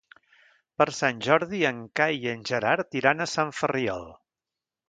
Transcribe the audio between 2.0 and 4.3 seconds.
Cai i en Gerard iran a Sant Ferriol.